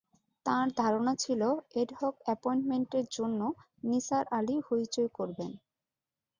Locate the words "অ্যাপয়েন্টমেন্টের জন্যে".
2.25-3.47